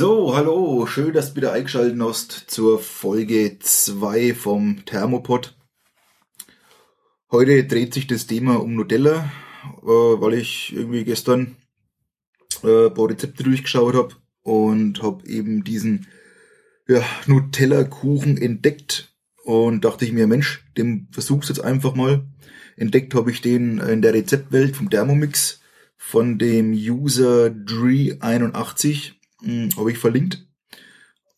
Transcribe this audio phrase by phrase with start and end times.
[0.00, 5.56] So, hallo, schön, dass du wieder eingeschaltet hast zur Folge 2 vom Thermopod.
[7.32, 9.28] Heute dreht sich das Thema um Nutella,
[9.82, 11.56] äh, weil ich irgendwie gestern
[12.62, 16.06] äh, ein paar Rezepte durchgeschaut habe und habe eben diesen
[16.86, 22.24] ja, Nutella-Kuchen entdeckt und dachte ich mir, Mensch, dem versuch's jetzt einfach mal.
[22.76, 25.60] Entdeckt habe ich den in der Rezeptwelt vom Thermomix
[25.96, 30.46] von dem User Dree81 hm, habe ich verlinkt.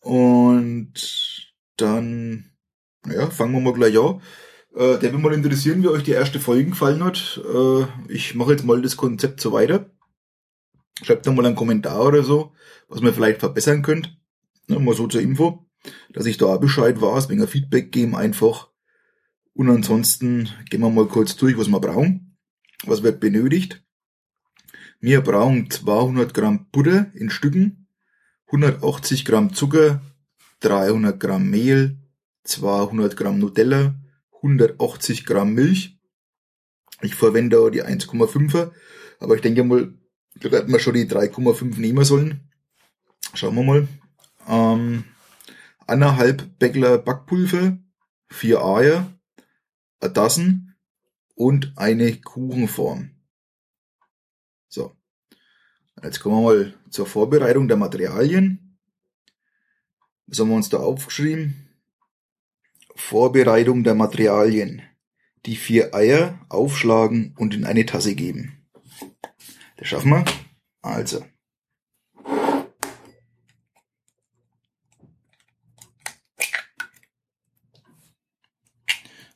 [0.01, 0.93] Und
[1.77, 2.51] dann,
[3.07, 4.21] ja, fangen wir mal gleich an.
[4.75, 7.41] Äh, der will mal interessieren, wie euch die erste Folge gefallen hat.
[7.43, 9.89] Äh, ich mache jetzt mal das Konzept so weiter.
[11.03, 12.53] Schreibt doch mal einen Kommentar oder so,
[12.87, 14.17] was ihr vielleicht verbessern könnt.
[14.67, 15.67] Ja, mal so zur Info,
[16.13, 18.69] dass ich da auch Bescheid weiß, ihr Feedback geben einfach.
[19.53, 22.37] Und ansonsten gehen wir mal kurz durch, was wir brauchen.
[22.85, 23.83] Was wird benötigt?
[24.99, 27.80] Wir brauchen 200 Gramm Butter in Stücken,
[28.51, 30.01] 180 Gramm Zucker,
[30.59, 31.97] 300 Gramm Mehl,
[32.43, 33.95] 200 Gramm Nutella,
[34.35, 35.97] 180 Gramm Milch.
[37.01, 38.71] Ich verwende auch die 1,5er,
[39.19, 39.93] aber ich denke mal,
[40.35, 42.51] da werden wir schon die 3,5 nehmen sollen.
[43.33, 43.87] Schauen wir mal.
[44.47, 45.05] Ähm,
[45.87, 47.77] anderthalb Bäckler Backpulver,
[48.29, 49.13] vier Eier,
[50.01, 50.75] ein Tassen
[51.35, 53.11] und eine Kuchenform.
[54.67, 54.95] So.
[56.03, 58.79] Jetzt kommen wir mal zur Vorbereitung der Materialien.
[60.25, 61.69] Was haben wir uns da aufgeschrieben?
[62.95, 64.81] Vorbereitung der Materialien.
[65.45, 68.65] Die vier Eier aufschlagen und in eine Tasse geben.
[69.77, 70.25] Das schaffen wir.
[70.81, 71.25] Also.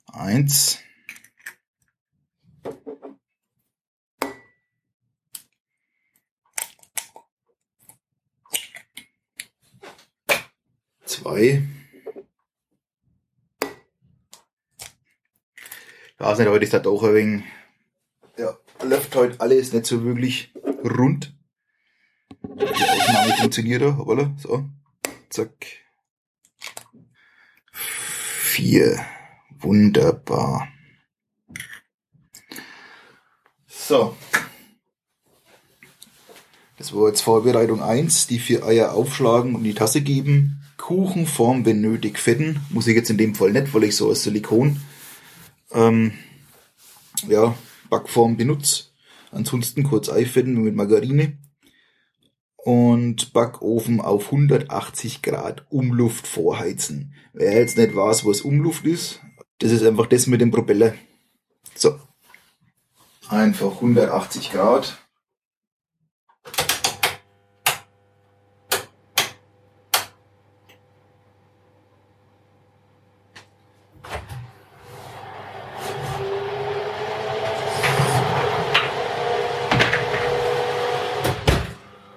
[0.07, 0.79] Eins.
[11.25, 11.63] zwei.
[16.17, 17.43] Ich weiß nicht, heute ist das auch ein wenig,
[18.37, 20.51] ja, läuft heute alles nicht so wirklich
[20.83, 21.33] rund.
[22.43, 24.65] Die Aufnahme funktioniert da, hoppala, so,
[25.29, 25.65] zack.
[27.71, 28.99] Vier,
[29.59, 30.67] wunderbar.
[33.67, 34.17] So.
[36.77, 38.27] Das war jetzt Vorbereitung eins.
[38.27, 40.61] die vier Eier aufschlagen und die Tasse geben.
[40.75, 42.59] Kuchenform, wenn nötig, fetten.
[42.69, 44.81] Muss ich jetzt in dem Fall nicht, weil ich so aus Silikon
[45.75, 46.13] ähm,
[47.27, 47.55] ja,
[47.89, 48.85] Backform benutze.
[49.31, 51.37] Ansonsten kurz Eifetten mit Margarine.
[52.55, 57.13] Und Backofen auf 180 Grad Umluft vorheizen.
[57.33, 59.21] Wer jetzt nicht weiß, was Umluft ist,
[59.59, 60.95] das ist einfach das mit dem Propeller.
[61.75, 61.99] So.
[63.29, 64.97] Einfach 180 Grad.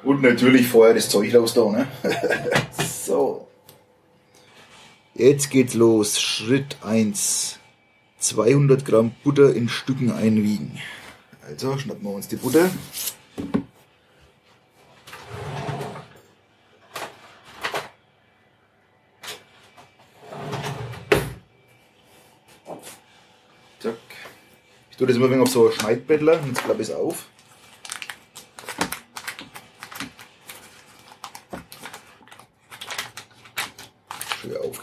[0.08, 1.88] Und natürlich vorher das Zeug raus da, ne?
[3.04, 3.48] so.
[5.14, 6.20] Jetzt geht's los.
[6.20, 7.58] Schritt 1.
[8.20, 10.78] 200 Gramm Butter in Stücken einwiegen.
[11.46, 12.70] Also schnappen wir uns die Butter.
[23.80, 23.94] Zack.
[24.90, 27.26] Ich tue das immer wenig auf so ein Schneidbettler, jetzt klappe ich es auf.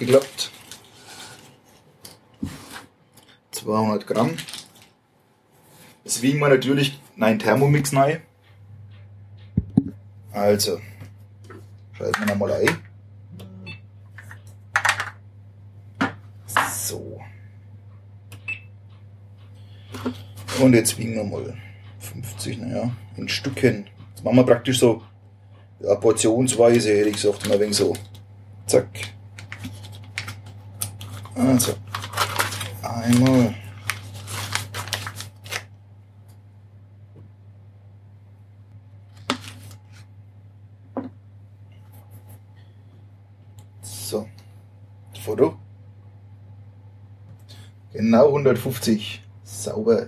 [0.05, 0.51] Aufgeklappt.
[3.51, 4.35] 200 Gramm.
[6.03, 8.21] Das wiegen wir natürlich nein Thermomix rein.
[10.31, 10.79] Also,
[11.93, 12.78] schalten wir nochmal ein.
[16.72, 17.19] So.
[20.59, 21.58] Und jetzt wiegen wir mal
[21.99, 23.87] 50, naja, in Stücken.
[24.13, 25.01] Das machen wir praktisch so
[25.79, 27.96] ja, portionsweise, hätte ich gesagt, mal wegen so.
[28.67, 29.15] Zack.
[31.35, 31.73] Also,
[32.82, 33.53] einmal.
[43.82, 44.29] So,
[45.26, 45.59] Foto.
[47.91, 49.22] Genau 150.
[49.43, 50.08] Sauber.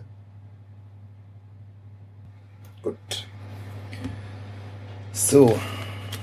[2.82, 3.28] Gut.
[5.12, 5.60] So,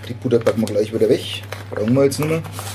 [0.09, 1.43] die Butter packen wir gleich wieder weg.
[1.71, 2.74] Brauchen wir jetzt nur noch.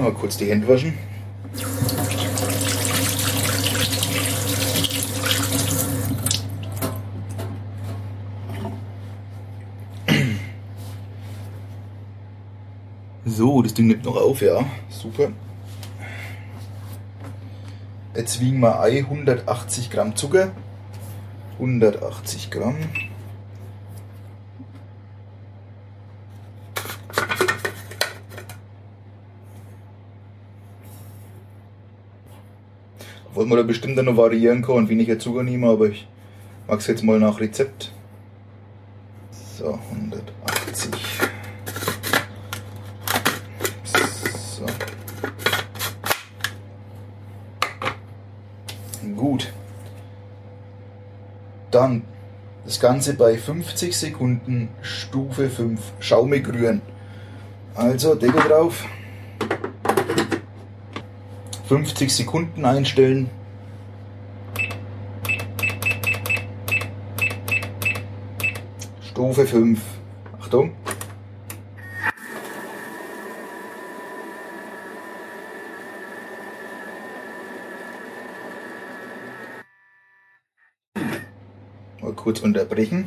[0.00, 0.94] Mal kurz die Hände waschen.
[13.26, 14.64] So, das Ding nimmt noch auf, ja.
[14.88, 15.32] Super.
[18.16, 20.50] Jetzt wiegen wir Ei 180 Gramm Zucker.
[21.58, 22.76] 180 Gramm.
[33.30, 36.08] Obwohl man da bestimmt noch variieren kann und weniger Zucker nehmen, aber ich
[36.66, 37.92] mag es jetzt mal nach Rezept.
[39.56, 40.90] So, 180.
[44.24, 44.66] So.
[49.16, 49.52] Gut.
[51.70, 52.02] Dann
[52.64, 56.82] das Ganze bei 50 Sekunden Stufe 5 schaumig rühren.
[57.76, 58.84] Also Deckel drauf.
[61.70, 63.30] 50 Sekunden einstellen.
[69.08, 69.80] Stufe 5.
[70.40, 70.72] Achtung.
[82.00, 83.06] Mal kurz unterbrechen.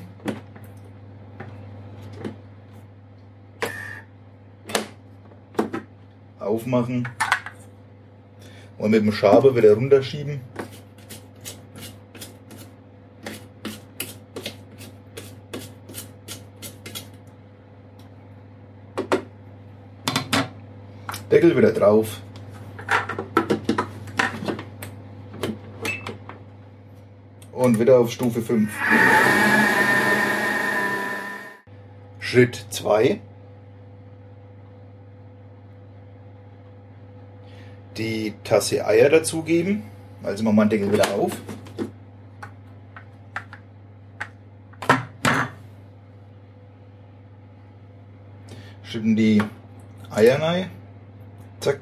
[6.39, 7.09] Aufmachen.
[8.77, 10.41] Und mit dem Schaber wieder runterschieben.
[21.31, 22.21] Deckel wieder drauf.
[27.51, 28.69] Und wieder auf Stufe 5.
[32.19, 33.19] Schritt 2.
[37.97, 39.81] die Tasse Eier dazugeben.
[40.21, 41.31] Also machen wir den Deckel wieder auf.
[48.83, 49.41] Schütten die
[50.11, 50.69] Eier rein.
[51.61, 51.79] Zack.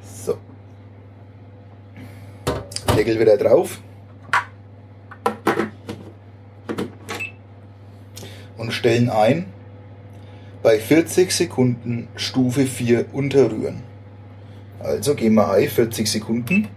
[0.00, 0.38] So.
[2.96, 3.82] Deckel wieder drauf.
[8.56, 9.53] Und stellen ein
[10.64, 13.82] bei 40 Sekunden Stufe 4 unterrühren.
[14.80, 16.68] Also gehen wir ein, 40 Sekunden.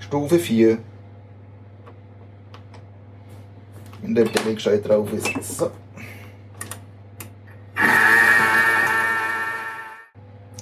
[0.00, 0.76] Stufe 4.
[4.02, 5.58] Wenn der Deckel gescheit drauf ist.
[5.58, 5.70] So.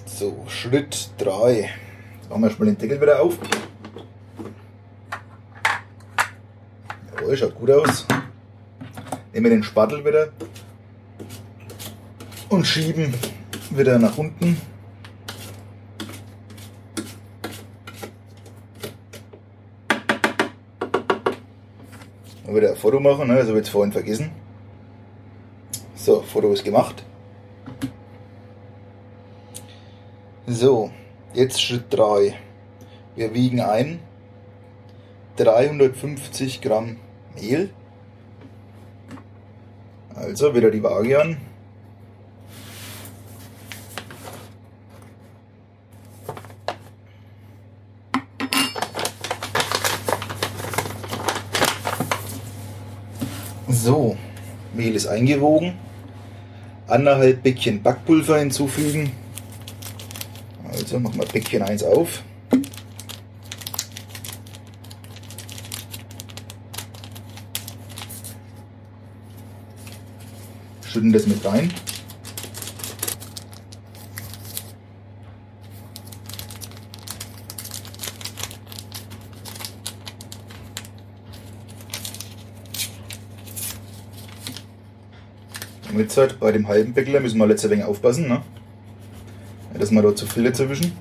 [0.07, 1.55] So, Schritt 3.
[1.55, 3.37] Jetzt machen wir erstmal den Deckel wieder auf.
[7.31, 8.07] Jawohl, schaut gut aus.
[9.33, 10.33] Nehmen wir den Spatel wieder
[12.49, 13.15] und schieben
[13.71, 14.61] wieder nach unten.
[22.47, 23.35] Und wieder ein Foto machen, ne?
[23.35, 24.33] also wird es vorhin vergessen.
[25.95, 27.05] So, Foto ist gemacht.
[30.49, 30.91] So,
[31.33, 32.35] jetzt Schritt 3.
[33.15, 34.01] Wir wiegen ein
[35.37, 36.97] 350 Gramm
[37.35, 37.71] Mehl.
[40.15, 41.37] Also wieder die Waage an.
[53.69, 54.17] So,
[54.75, 55.73] Mehl ist eingewogen.
[56.87, 59.13] Anderthalb Bäckchen Backpulver hinzufügen.
[60.71, 62.23] Also machen wir Bäckchen 1 auf.
[70.91, 71.73] Schütten das mit rein.
[85.97, 88.43] Jetzt halt bei dem halben Bäckler müssen wir letzte wenig aufpassen, ne?
[89.79, 90.93] dass wir dort zu viel dazwischen.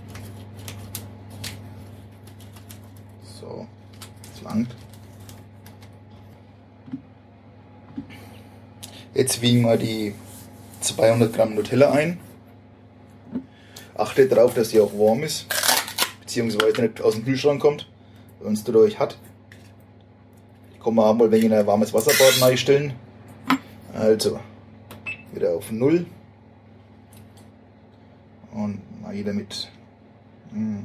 [3.40, 3.66] So,
[4.34, 4.76] das langt.
[9.40, 10.14] Jetzt wiegen wir die
[10.82, 12.20] 200 Gramm Nutella ein.
[13.96, 15.46] Achtet darauf, dass sie auch warm ist,
[16.20, 17.90] beziehungsweise nicht aus dem Kühlschrank kommt,
[18.42, 19.18] wenn es dadurch hat.
[20.78, 22.96] Ich man mal wegen ein warmes Wasserbad einstellen.
[23.94, 24.42] Also,
[25.32, 26.06] wieder auf 0.
[28.52, 29.72] Und mal wieder mit.
[30.52, 30.84] Hm.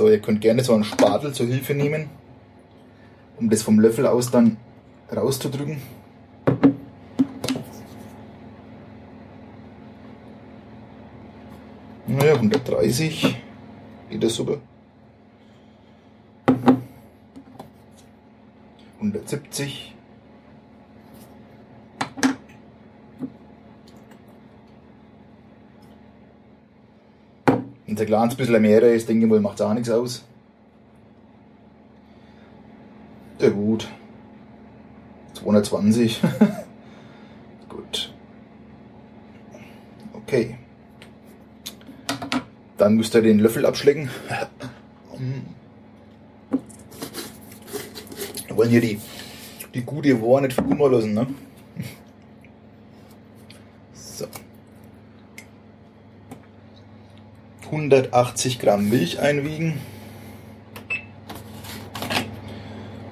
[0.00, 2.08] So, ihr könnt gerne so einen Spatel zur Hilfe nehmen,
[3.36, 4.56] um das vom Löffel aus dann
[5.14, 5.76] rauszudrücken.
[12.06, 13.36] Naja, 130
[14.08, 14.56] geht das super.
[19.00, 19.94] 170
[28.00, 30.24] ein kleines bisschen mehr ist, denke ich mal, macht es auch nichts aus.
[33.40, 33.88] Ja gut.
[35.34, 36.20] 220.
[37.68, 38.12] gut.
[40.12, 40.56] Okay.
[42.76, 44.10] Dann müsst ihr den Löffel abschlecken.
[48.46, 49.00] Wir wollen hier die,
[49.74, 51.26] die gute Ware nicht verkummer lassen, ne?
[53.92, 54.26] So.
[57.80, 59.80] 180 Gramm Milch einwiegen.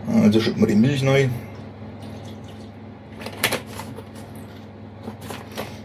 [0.07, 1.29] Also schütten wir die Milch neu.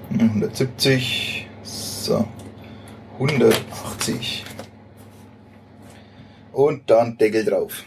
[0.10, 1.48] 170.
[1.64, 2.28] So.
[3.14, 4.44] 180.
[6.52, 7.84] Und dann Deckel drauf.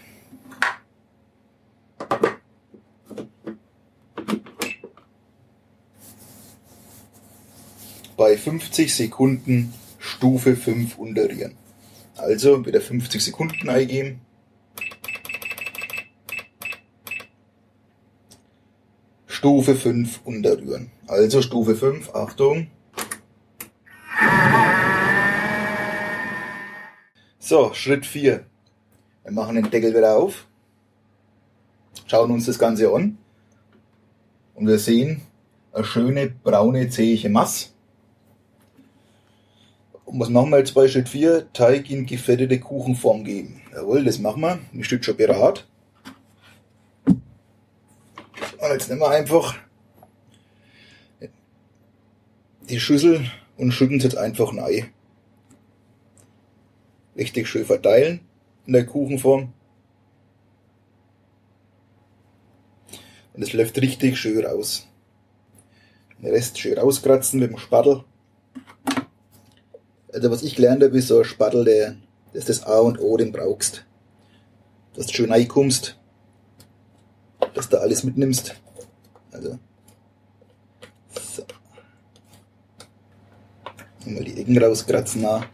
[8.17, 9.75] Bei 50 Sekunden
[10.17, 11.57] Stufe 5 unterrühren.
[12.17, 14.23] Also wieder 50 Sekunden eingeben.
[19.27, 20.91] Stufe 5 unterrühren.
[21.07, 22.69] Also Stufe 5, Achtung.
[27.39, 28.47] So, Schritt 4.
[29.25, 30.47] Wir machen den Deckel wieder auf,
[32.07, 33.19] schauen uns das Ganze an
[34.55, 35.21] und wir sehen
[35.75, 37.76] eine schöne braune zähe Masse.
[40.07, 41.53] Und was machen wir jetzt bei Schritt 4?
[41.53, 43.61] Teig in gefettete Kuchenform geben.
[43.73, 44.61] Jawohl, das machen wir.
[44.73, 45.67] Ein Stück schon berat.
[47.07, 49.57] Und jetzt nehmen wir einfach
[52.69, 54.91] die Schüssel und schütten es jetzt einfach rein.
[57.17, 58.21] Richtig schön verteilen
[58.67, 59.53] in der Kuchenform.
[63.35, 64.87] Und es läuft richtig schön raus.
[66.19, 68.05] Den Rest schön rauskratzen mit dem Spattel.
[70.17, 71.97] Also was ich gelernt habe, ist so ein Spattel, der,
[72.33, 73.85] das ist das A und O, den brauchst.
[74.95, 75.97] Dass du schön reinkommst
[77.57, 78.55] dass du alles mitnimmst.
[79.33, 79.59] Also.
[81.35, 81.45] So.
[84.05, 85.23] Mal die Ecken rauskratzen.
[85.23, 85.47] Na.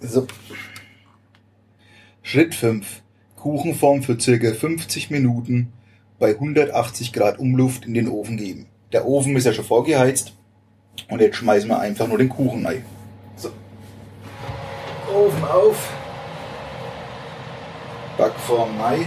[0.00, 0.26] So.
[2.22, 3.02] Schritt 5.
[3.34, 4.54] Kuchenform für ca.
[4.54, 5.72] 50 Minuten
[6.18, 8.66] bei 180 Grad Umluft in den Ofen geben.
[8.96, 10.32] Der Ofen ist ja schon vorgeheizt
[11.10, 12.82] und jetzt schmeißen wir einfach nur den Kuchen rein.
[13.36, 13.50] So.
[15.14, 15.92] Ofen auf.
[18.16, 19.04] Backform Mai.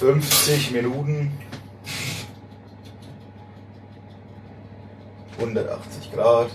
[0.00, 1.30] 50 Minuten.
[5.38, 6.48] 180 Grad.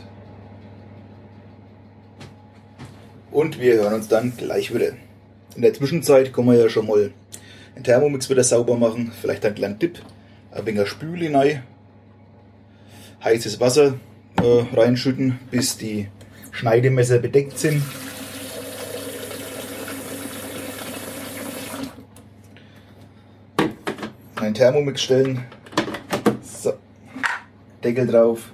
[3.30, 4.94] Und wir hören uns dann gleich wieder.
[5.56, 7.14] In der Zwischenzeit können wir ja schon mal
[7.82, 9.12] den Thermomix wieder sauber machen.
[9.20, 10.00] Vielleicht einen kleinen Tipp.
[10.52, 11.64] Ein wenig Spüle rein.
[13.24, 13.96] Heißes Wasser
[14.42, 16.08] äh, reinschütten, bis die
[16.52, 17.82] Schneidemesser bedeckt sind.
[24.36, 25.44] Ein Thermomix stellen.
[26.44, 26.74] So.
[27.84, 28.52] Deckel drauf.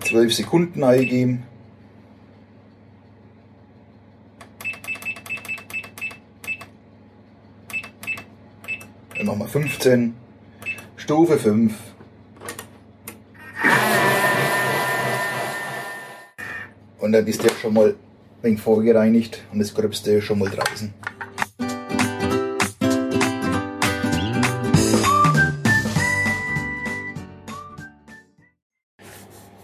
[0.00, 1.44] Zwölf Sekunden eingeben.
[9.40, 10.14] Wir 15.
[10.96, 11.72] Stufe 5.
[16.98, 17.94] Und dann ist der schon mal
[18.42, 20.92] ein vorgereinigt und das Gröbste schon mal draußen.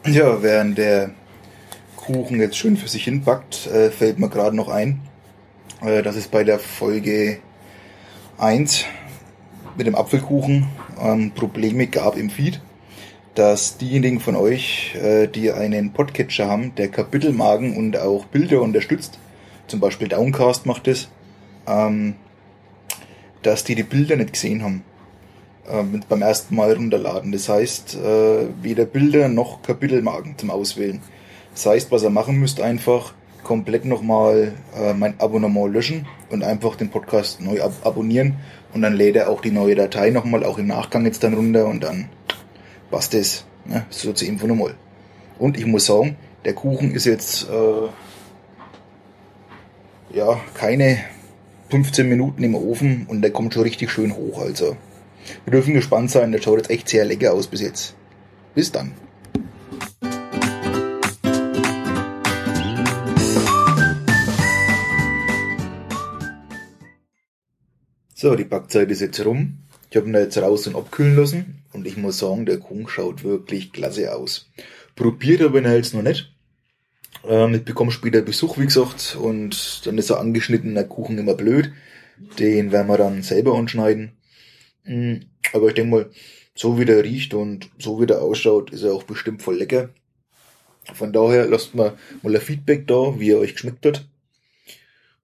[0.07, 1.11] Ja, während der
[1.97, 5.03] Kuchen jetzt schön für sich hin backt, äh, fällt mir gerade noch ein,
[5.83, 7.41] äh, dass es bei der Folge
[8.39, 8.87] 1
[9.77, 10.67] mit dem Apfelkuchen
[11.01, 12.61] ähm, Probleme gab im Feed
[13.37, 19.19] dass diejenigen von euch, äh, die einen Podcatcher haben, der Kapitelmarken und auch Bilder unterstützt,
[19.67, 21.09] zum Beispiel Downcast macht es,
[21.67, 22.15] ähm,
[23.43, 24.85] dass die die Bilder nicht gesehen haben
[25.69, 27.31] ähm, beim ersten Mal runterladen.
[27.31, 31.03] Das heißt, äh, weder Bilder noch Kapitelmarken zum Auswählen.
[31.53, 33.13] Das heißt, was ihr machen müsst, einfach
[33.47, 38.35] komplett nochmal äh, mein Abonnement löschen und einfach den Podcast neu ab abonnieren
[38.75, 41.67] und dann lädt er auch die neue Datei nochmal, auch im Nachgang jetzt dann runter
[41.69, 42.09] und dann
[42.91, 43.45] passt das.
[43.65, 43.87] Ne?
[43.89, 44.75] So zur Info nochmal.
[45.39, 47.89] Und ich muss sagen, der Kuchen ist jetzt äh,
[50.17, 50.99] ja keine
[51.71, 54.41] 15 Minuten im Ofen und der kommt schon richtig schön hoch.
[54.41, 54.77] Also
[55.45, 57.95] wir dürfen gespannt sein, der schaut jetzt echt sehr lecker aus bis jetzt.
[58.57, 58.91] Bis dann.
[68.19, 69.59] So, die Backzeit ist jetzt rum.
[69.91, 73.25] Ich habe ihn jetzt raus und abkühlen lassen und ich muss sagen, der Kuchen schaut
[73.25, 74.51] wirklich klasse aus.
[74.95, 76.35] Probiert aber ihn jetzt noch nicht.
[77.29, 81.73] Ähm, ich bekomme später Besuch, wie gesagt, und dann ist er angeschnittener Kuchen immer blöd.
[82.39, 84.13] Den werden wir dann selber anschneiden.
[84.85, 85.17] Mm,
[85.53, 86.11] aber ich denke mal,
[86.55, 89.91] so wie der riecht und so wie der ausschaut, ist er auch bestimmt voll lecker.
[90.95, 94.09] Von daher lasst mal mal ein Feedback da, wie er euch geschmeckt hat.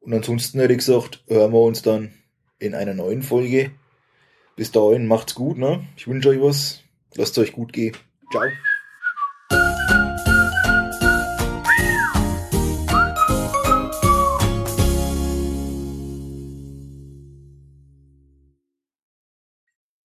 [0.01, 2.13] Und ansonsten hätte ich gesagt, hören wir uns dann
[2.63, 3.71] in einer neuen Folge.
[4.57, 5.87] Bis dahin macht's gut, ne?
[5.97, 6.83] Ich wünsche euch was.
[7.15, 7.97] Lasst euch gut gehen.
[8.31, 8.45] Ciao.